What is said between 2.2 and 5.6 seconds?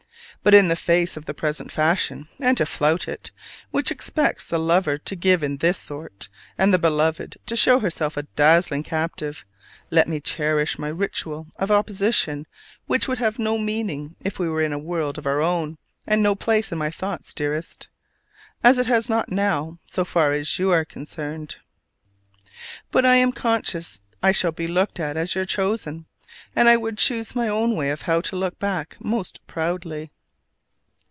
(and to flout it), which expects the lover to give in